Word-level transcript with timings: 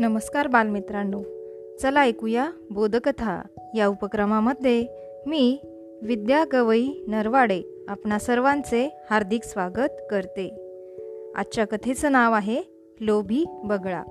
नमस्कार 0.00 0.46
बालमित्रांनो. 0.46 1.22
चला 1.82 2.00
ऐकूया 2.00 2.50
बोधकथा 2.70 3.42
या 3.74 3.86
उपक्रमामध्ये. 3.86 4.86
मी 5.26 5.58
विद्या 6.02 6.44
गवई 6.52 6.88
नरवाडे 7.08 7.62
आपणा 7.88 8.18
सर्वांचे 8.18 8.98
हार्दिक 9.10 9.44
स्वागत 9.44 9.88
करते. 10.10 10.48
आजच्या 11.36 11.64
कथेचं 11.66 12.12
नाव 12.12 12.32
आहे 12.32 12.62
लोभी 13.00 13.44
बगळा. 13.64 14.02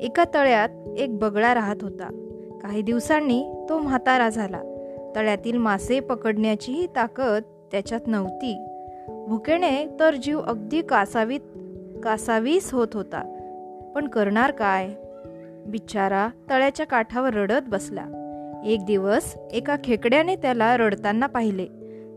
एका 0.00 0.24
तळ्यात 0.34 0.68
एक 0.98 1.18
बगळा 1.18 1.54
राहत 1.54 1.76
होता. 1.82 2.28
काही 2.62 2.82
दिवसांनी 2.82 3.66
तो 3.68 3.78
म्हातारा 3.78 4.28
झाला. 4.28 4.62
तळ्यातील 5.16 5.56
मासे 5.56 6.00
पकडण्याचीही 6.00 6.86
ताकद 6.86 7.42
त्याच्यात 7.72 8.00
नव्हती. 8.06 8.58
भुकेने 9.28 9.86
तर 10.00 10.14
जीव 10.14 10.40
अगदी 10.40 10.82
कासावीत 10.82 11.40
कासावीस 12.04 12.72
होत 12.72 12.88
होता. 12.94 13.33
पण 13.94 14.08
करणार 14.08 14.50
काय? 14.50 14.90
बिचारा 15.66 16.28
तळ्याच्या 16.50 16.86
काठावर 16.86 17.34
रडत 17.34 17.62
बसला. 17.66 18.04
एक 18.64 18.84
दिवस 18.84 19.36
एका 19.52 19.76
खेकड्याने 19.84 20.36
त्याला 20.36 20.76
रडताना 20.76 21.26
पाहिले. 21.26 21.66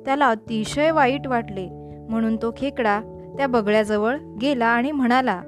त्याला 0.06 0.28
अतिशय 0.28 0.92
वाईट 0.92 1.28
वाटले. 1.28 1.68
म्हणून 2.10 2.36
तो 2.36 2.54
खेकडा 2.58 3.00
त्या 3.38 3.48
बगळ्याजवळ 3.48 4.18
गेला 4.42 4.66
आणि 4.66 4.92
म्हणाला 4.92 5.42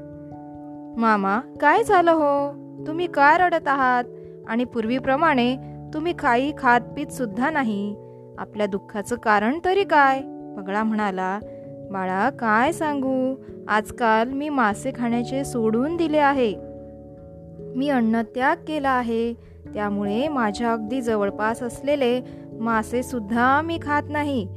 मामा 0.97 1.39
काय 1.61 1.83
झालं 1.83 2.11
हो? 2.11 2.53
तुम्ही 2.87 3.07
काय 3.07 3.37
रडत 3.37 3.67
आहात? 3.67 4.03
आणि 4.47 4.63
पूर्वीप्रमाणे 4.63 5.55
तुम्ही 5.93 6.13
काही 6.13 6.53
खात 6.57 6.81
पीत 6.81 7.07
सुद्धा 7.07 7.49
नाही. 7.49 7.95
आपल्या 8.37 8.65
दुःखाचं 8.65 9.15
कारण 9.15 9.59
तरी 9.65 9.83
काय? 9.83 10.21
बगळा 10.57 10.83
म्हणाला 10.83 11.39
बाळा 11.91 12.29
काय 12.29 12.71
सांगू? 12.71 13.35
आजकाल 13.67 14.31
मी 14.31 14.49
मासे 14.49 14.91
खाण्याचे 14.95 15.43
सोडून 15.45 15.97
दिले 15.97 16.17
आहे. 16.17 16.53
मी 17.75 17.89
अन्नत्याग 17.89 18.55
केला 18.67 18.89
आहे. 18.89 19.33
त्यामुळे 19.73 20.27
माझ्या 20.27 20.73
अगदी 20.73 21.01
जवळपास 21.01 21.63
असलेले 21.63 22.21
मासे 22.59 23.03
सुद्धा 23.03 23.61
मी 23.61 23.79
खात 23.81 24.03
नाही. 24.09 24.47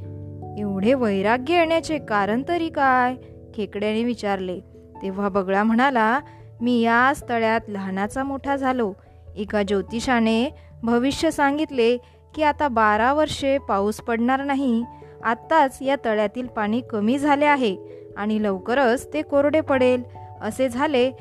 एवढे 0.57 0.93
वैराग्य 0.93 1.53
येण्याचे 1.53 1.97
कारण 1.97 2.43
तरी 2.47 2.69
काय? 2.69 3.15
खेकड्याने 3.53 4.03
विचारले. 4.03 4.59
तेव्हा 5.01 5.29
बगळा 5.29 5.63
म्हणाला 5.63 6.19
मी 6.61 6.81
याच 6.81 7.29
तळ्यात 7.29 7.61
लहानाचा 7.67 8.23
मोठा 8.23 8.55
झालो. 8.55 8.93
एका 9.35 9.63
ज्योतिषाने 9.63 10.49
भविष्य 10.83 11.31
सांगितले 11.31 11.97
की 12.35 12.43
आता 12.43 12.67
बारा 12.67 13.13
वर्षे 13.13 13.57
पाऊस 13.57 13.95
पडणार 13.95 14.43
नाही. 14.43 14.83
आत्ताच 15.23 15.77
या 15.81 15.95
तळ्यातील 16.05 16.47
पाणी 16.47 16.81
कमी 16.81 17.17
झाले 17.17 17.45
आहे 17.45 17.77
आणि 18.17 18.43
लवकरच 18.43 19.13
ते 19.13 19.21
कोरडे 19.21 19.61
पडेल. 19.61 20.03
असे 20.41 20.69
झाले 20.69 21.11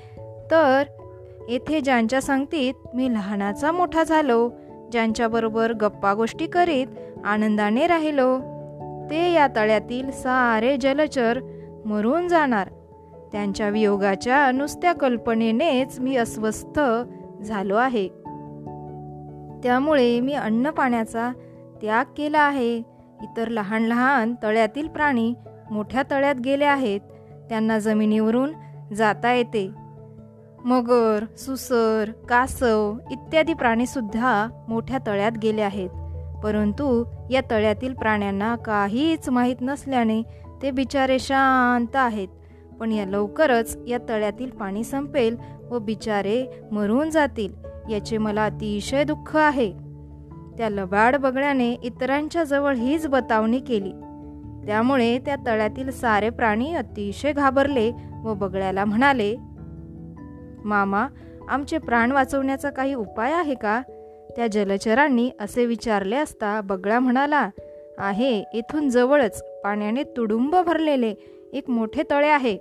तर 0.51 0.83
येथे 1.49 1.81
ज्यांच्या 1.81 2.23
सांगतीत 2.23 2.75
मी 2.95 3.13
लहानाचा 3.15 3.73
मोठा 3.73 4.03
झालो 4.03 4.51
ज्यांच्याबरोबर 4.93 5.73
गप्पा 5.73 6.15
गोष्टी 6.15 6.47
करीत 6.47 6.87
आनंदाने 7.25 7.87
राहिलो 7.87 8.39
ते 9.11 9.33
या 9.33 9.47
तळ्यातील 9.57 10.11
सारे 10.11 10.77
जलचर 10.77 11.39
मरून 11.85 12.29
जाणार. 12.29 12.69
त्यांच्या 13.33 13.69
वियोगाच्या 13.69 14.51
नुसत्या 14.51 14.93
कल्पनेनेच 14.93 16.01
मी 16.01 16.17
अस्वस्थ 16.17 16.81
झालो 17.43 17.77
आहे. 17.77 18.09
त्यामुळे 19.63 20.21
मी 20.21 20.33
अन्न 20.33 20.71
पाण्याचा 20.71 21.33
त्याग 21.81 22.05
केला 22.17 22.39
आहे. 22.39 22.92
इतर 23.23 23.49
लहान 23.49 23.83
लहान 23.83 24.35
तळ्यातील 24.43 24.89
प्राणी 24.89 25.35
मोठ्या 25.71 26.03
तळ्यात 26.11 26.35
गेले 26.35 26.65
आहेत. 26.65 27.01
त्यांना 27.49 27.79
जमिनीवरून 27.79 28.53
जाता 28.95 29.33
येते. 29.33 29.71
मगर 30.65 31.25
सुसर 31.39 32.11
कासव 32.29 32.95
इत्यादी 33.11 33.55
प्राणीसुद्धा 33.55 34.49
मोठ्या 34.69 34.99
तळ्यात 35.07 35.33
गेले 35.43 35.63
आहेत. 35.63 35.91
परंतु 36.45 37.05
या 37.31 37.41
तळ्यातील 37.51 37.95
प्राण्यांना 37.95 38.57
काहीच 38.57 39.29
माहीत 39.29 39.57
नसल्याने 39.61 40.23
ते 40.63 40.71
बिचारे 40.71 41.19
शांत 41.19 41.97
आहेत. 41.97 42.29
पण 42.81 42.93
या 42.93 43.07
लवकरच 43.07 43.79
या 43.89 43.99
तळ्यातील 44.09 44.51
पाणी 44.51 44.85
संपेल 44.85 45.37
व 45.71 45.79
बिचारे 45.79 46.47
मरून 46.73 47.11
जातील 47.11 47.53
याचे 47.91 48.19
मला 48.19 48.45
अतिशय 48.45 49.05
दुःख 49.05 49.37
आहे. 49.37 49.92
त्या 50.59 50.69
लबाड 50.69 51.17
बगड्याने 51.17 51.73
इतरांच्या 51.73 52.45
जवळ 52.45 52.75
हीच 52.75 53.07
बतावणी 53.07 53.61
केली. 53.61 53.93
त्यामुळे 54.67 55.19
त्या 55.19 55.37
तळ्यातील 55.47 55.91
सारे 55.91 56.31
प्राणी 56.31 56.75
अतिशय 56.75 57.33
घाबरले 57.33 57.91
व 58.25 58.35
बगड्याला 58.35 58.85
म्हणाले 58.85 59.37
मामा 60.65 61.07
आमचे 61.49 61.79
प्राण 61.79 62.13
वाचवण्याचा 62.13 62.71
काही 62.71 62.95
उपाय 62.95 63.33
आहे 63.33 63.55
का 63.55 63.83
त्या 64.37 64.47
जलचरांनी 64.47 65.31
असे 65.41 65.67
विचारले 65.67 66.17
असता 66.17 66.61
बगळा 66.61 66.99
म्हणाला 66.99 67.51
आहे 67.99 68.45
इथून 68.55 68.89
जवळच. 68.89 69.43
पाण्याने 69.65 70.03
तुडुंब 70.03 70.57
भरलेले 70.57 71.15
एक 71.53 71.71
मोठे 71.71 72.03
तळे 72.11 72.29
आहे. 72.29 72.59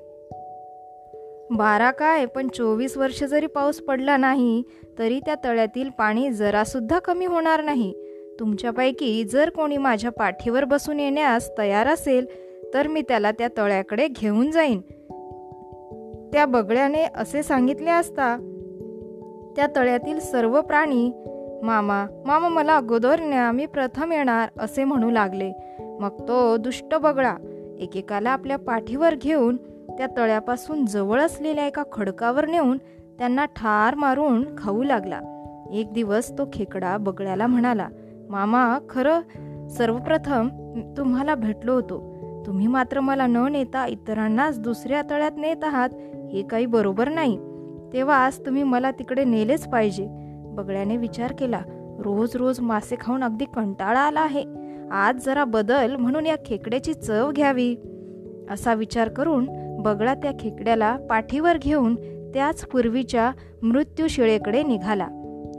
बारा 1.52 1.92
काय 1.92 2.26
पण 2.26 2.48
चोवीस 2.48 2.98
वर्ष 2.98 3.24
जरी 3.24 3.48
पाऊस 3.48 3.82
पडला 3.82 4.18
नाही 4.18 4.64
तरी 5.00 5.20
त्या 5.20 5.36
तळ्यातील 5.44 5.90
पाणी 5.90 6.32
जरासुद्धा 6.32 7.00
कमी 7.00 7.26
होणार 7.26 7.64
नाही. 7.64 7.94
तुमच्यापैकी 8.40 9.24
जर 9.24 9.50
कोणी 9.50 9.78
माझ्या 9.78 10.12
पाठीवर 10.12 10.64
बसून 10.64 11.00
येण्यास 11.00 11.50
तयार 11.58 11.88
असेल 11.88 12.26
तर 12.74 12.88
मी 12.88 13.02
त्याला 13.02 13.32
त्या 13.32 13.48
तळ्याकडे 13.58 14.08
घेऊन 14.08 14.52
जाईन. 14.52 14.82
त्या 16.34 16.46
बगळ्याने 16.46 17.04
असे 17.16 17.44
सांगितले 17.44 17.90
असता 17.90 18.36
त्या 19.56 19.68
तळ्यातील 19.76 20.20
सर्व 20.20 20.62
प्राणी 20.62 21.12
मामा 21.64 22.06
मामा 22.26 22.48
मला 22.48 22.76
अगोदर 22.76 23.20
न्या 23.20 23.52
मी 23.52 23.66
प्रथम 23.66 24.12
येणार 24.12 24.50
असे 24.60 24.84
म्हणू 24.84 25.12
लागले. 25.12 25.52
मग 25.80 26.28
तो 26.28 26.58
दुष्ट 26.58 26.96
बगळा 26.96 27.36
एकेकाला 27.80 28.30
आपल्या 28.30 28.58
पाठीवर 28.58 29.16
घेऊन 29.16 29.58
त्या 30.02 30.10
तळ्यापासून 30.18 30.86
जवळ 30.86 31.22
असलेल्या 31.22 31.66
एका 31.68 31.84
खडकावर 31.92 32.48
नेऊन 32.48 32.78
त्यांना 33.18 33.46
ठार 33.46 33.96
मारून 33.96 34.46
खाऊ 34.58 34.84
लागला. 34.84 35.20
एक 35.74 35.94
दिवस 35.94 36.32
तो 36.32 36.50
खेकडा 36.54 36.98
बगळ्याला 36.98 37.48
म्हणाला 37.48 37.88
मामा 38.30 38.80
खरं 38.90 39.68
सर्वप्रथम 39.70 40.50
तुम्हाला 40.98 41.36
भेटलो 41.36 41.74
होतो. 41.74 42.00
तुम्ही 42.46 42.68
मात्र 42.68 43.00
मला 43.00 43.28
न 43.28 43.48
नेता 43.52 43.88
इतरांनाच 43.88 44.60
दुसऱ्या 44.60 45.02
तळ्यात 45.10 45.32
नेत 45.38 45.64
आहात 45.64 45.90
हे 46.34 46.42
काही 46.42 46.66
बरोबर 46.66 47.10
नाही. 47.10 47.38
तेव्हा 47.94 48.16
आज 48.16 48.40
तुम्ही 48.46 48.64
मला 48.64 48.92
तिकडे 48.92 49.24
नेलेच 49.24 49.68
पाहिजे. 49.68 50.08
बगळ्याने 50.46 50.98
विचार 50.98 51.34
केला 51.40 51.62
रोज 52.00 52.36
रोज 52.36 52.60
मासे 52.60 52.96
खाऊन 53.02 53.24
अगदी 53.24 53.46
कंटाळा 53.46 54.00
आला 54.00 54.22
आहे. 54.22 54.46
आज 54.92 55.26
जरा 55.26 55.44
बदल 55.44 55.96
म्हणून 55.96 56.26
या 56.26 56.36
खेकड्याची 56.46 56.94
चव 56.94 57.32
घ्यावी. 57.32 57.76
असा 58.50 58.74
विचार 58.74 59.10
करून 59.10 59.62
बगळा 59.82 60.14
त्या 60.14 60.32
खेकड्याला 60.40 60.98
पाठीवर 61.10 61.58
घेऊन 61.58 61.96
त्याच 62.34 62.66
पूर्वीच्या 62.66 63.32
मृत्यू 63.64 64.08
शिळेकडे 64.08 64.64
निघाला. 64.64 65.08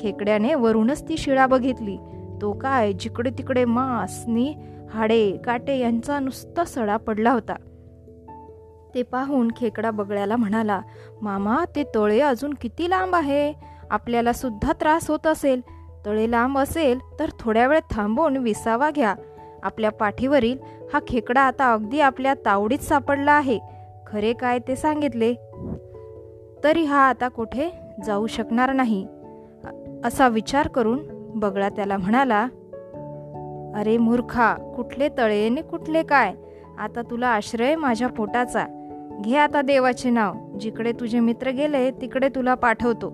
खेकड्याने 0.01 0.55
वरूनच 0.55 1.09
ती 1.09 1.17
शिळा 1.17 1.47
बघितली. 1.47 1.97
तो 2.43 2.53
काय 2.53 2.93
जिकडे 2.93 3.31
तिकडे 3.31 3.65
मासनी 3.65 4.55
हाडे 4.91 5.33
काटे 5.33 5.79
यांचा 5.79 6.19
नुसता 6.19 6.65
सडा 6.65 6.97
पडला 6.97 7.33
होता. 7.33 7.55
ते 8.95 9.03
पाहून 9.03 9.51
खेकडा 9.57 9.91
बगळ्याला 9.91 10.37
म्हणाला 10.37 10.81
मामा 11.23 11.65
ते 11.77 11.85
तळे 11.95 12.21
अजून 12.21 12.55
किती 12.55 12.91
लांब 12.91 13.15
आहे? 13.15 13.53
आपल्याला 13.91 14.33
सुद्धा 14.33 14.73
त्रास 14.73 15.11
होत 15.11 15.27
असेल. 15.27 15.61
तळे 16.07 16.31
लांब 16.31 16.59
असेल 16.59 16.99
तर 17.19 17.29
थोड्या 17.41 17.67
वेळ 17.67 17.81
थांबून 17.91 18.37
विसावा 18.37 18.91
घ्या. 18.91 19.15
आपल्या 19.63 19.91
पाठीवरील 19.91 20.59
हा 20.93 21.01
खेकडा 21.09 21.41
आता 21.41 21.73
अगदी 21.73 22.01
आपल्या 22.01 22.35
तावडीत 22.35 22.79
सापडला 22.79 23.33
आहे. 23.33 23.72
खरे 24.13 24.33
काय 24.33 24.59
ते 24.59 24.77
सांगितले? 24.77 25.35
तरी 26.65 26.85
हा 26.85 27.09
आता 27.09 27.29
कुठे 27.29 27.71
जाऊ 28.07 28.27
शकणार 28.27 28.73
नाही. 28.73 29.07
असा 30.05 30.29
विचार 30.29 30.69
करून 30.69 30.99
बगळा 31.35 31.69
त्याला 31.69 31.97
म्हणाला 31.97 32.43
अरे 33.75 33.97
मूर्खा 33.99 34.73
कुठले 34.77 35.09
तळे 35.19 35.49
ने 35.49 35.63
कुठले 35.63 36.03
काय? 36.03 36.35
आता 36.79 37.03
तुला 37.11 37.29
आश्रय 37.29 37.77
माझ्या 37.77 38.09
पोटाचा. 38.09 38.67
घे 39.25 39.37
आता 39.37 39.63
देवाचे 39.63 40.11
नाव. 40.11 40.33
जिकडे 40.61 40.93
तुझे 40.93 41.21
मित्र 41.21 41.51
गेले 41.51 41.91
तिकडे 41.91 42.29
तुला 42.29 42.55
पाठवतो. 42.55 43.11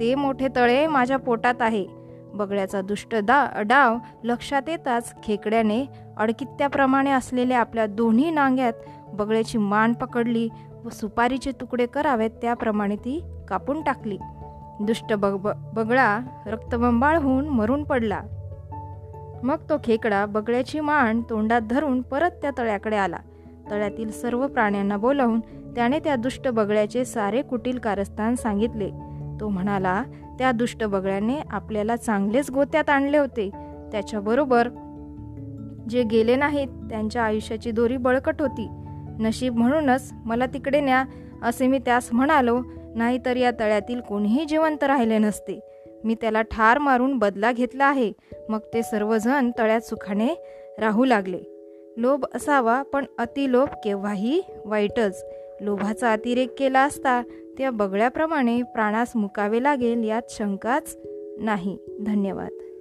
ते 0.00 0.14
मोठे 0.14 0.48
तळे 0.56 0.86
माझ्या 0.86 1.16
पोटात 1.16 1.54
आहे. 1.60 1.86
बगळ्याचा 2.34 2.80
दुष्ट 2.80 3.14
दा 3.14 3.62
डाव 3.66 3.96
लक्षात 4.24 4.62
येताच 4.68 5.22
खेकड्याने 5.22 5.84
अडकित्याप्रमाणे 6.16 7.10
असलेल्या 7.10 7.60
आपल्या 7.60 7.86
दोन्ही 7.86 8.30
नांग्यात 8.30 8.72
बगळ्याची 9.06 9.58
मान 9.58 9.92
पकडली 9.92 10.48
व 10.84 10.88
सुपारीचे 10.88 11.52
तुकडे 11.52 11.86
करावेत 11.86 12.30
त्याप्रमाणे 12.30 12.96
ती 12.96 13.24
कापून 13.48 13.82
टाकली. 13.82 14.18
दुष्ट 14.80 15.12
बग 15.12 15.52
बगळा 15.74 16.20
रक्तबंबाळ 16.46 17.16
होऊन 17.16 17.48
मरून 17.48 17.84
पडला. 17.84 18.20
मग 19.42 19.56
तो 19.56 19.74
खेकडा 19.84 20.26
बगळ्याची 20.26 20.80
मान 20.80 21.22
तोंडात 21.30 21.60
धरून 21.60 22.02
परत 22.02 22.30
त्या 22.30 22.50
तळ्याकडे 22.58 22.96
आला. 22.96 23.16
तळ्यातील 23.70 24.10
सर्व 24.10 24.46
प्राण्यांना 24.46 24.96
बोलावून 24.96 25.40
त्याने 25.76 25.98
त्या 25.98 26.16
दुष्ट 26.16 26.48
बगळ्याचे 26.48 27.04
सारे 27.04 27.42
कुटील 27.42 27.78
कारस्थान 27.78 28.34
सांगितले. 28.34 28.90
तो 29.40 29.48
म्हणाला 29.48 30.02
त्या 30.38 30.52
दुष्ट 30.52 30.84
बगळ्याने 30.84 31.38
आपल्याला 31.50 31.96
चांगलेच 31.96 32.50
गोत्यात 32.50 32.90
आणले 32.90 33.18
होते. 33.18 33.50
त्याच्याबरोबर 33.92 34.68
जे 35.88 36.02
गेले 36.02 36.36
नाहीत 36.36 36.68
त्यांच्या 36.68 37.22
आयुष्याची 37.22 37.70
दोरी 37.70 37.96
बळकट 37.96 38.42
होती. 38.42 38.68
नशीब 39.18 39.56
म्हणूनच 39.56 40.12
मला 40.24 40.46
तिकडे 40.46 40.80
न्या 40.80 41.04
असे 41.42 41.66
मी 41.66 41.78
त्यास 41.78 42.08
म्हणालो 42.12 42.60
नाहीतर 42.94 43.36
या 43.36 43.50
तळ्यातील 43.50 44.00
कोणीही 44.00 44.44
जिवंत 44.44 44.84
राहिले 44.84 45.18
नसते. 45.18 45.60
मी 46.04 46.14
त्याला 46.14 46.42
ठार 46.42 46.78
मारून 46.78 47.18
बदला 47.18 47.52
घेतला 47.52 47.84
आहे. 47.84 48.12
मग 48.48 48.58
ते 48.74 48.82
सर्वजण 48.82 49.50
तळ्यात 49.58 49.80
सुखाने 49.80 50.28
राहू 50.78 51.04
लागले. 51.04 51.38
लोभ 51.96 52.24
असावा 52.34 52.82
पण 52.82 53.04
अतिलोभ 53.18 53.68
केव्हाही 53.84 54.42
वाईटच. 54.64 55.24
लोभाचा 55.60 56.12
अतिरेक 56.12 56.54
केला 56.58 56.80
असता 56.80 57.22
त्या 57.62 57.70
बगळ्याप्रमाणे 57.70 58.62
प्राणास 58.62 59.12
मुकावे 59.16 59.62
लागेल 59.62 60.04
यात 60.04 60.22
शंकाच 60.30 60.98
नाही. 61.38 61.78
धन्यवाद. 62.06 62.71